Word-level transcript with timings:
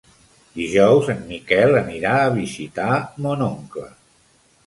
Dijous 0.59 1.09
en 1.13 1.19
Miquel 1.33 1.77
anirà 1.81 2.15
a 2.21 2.33
visitar 2.37 2.97
mon 3.27 3.47
oncle. 3.49 3.87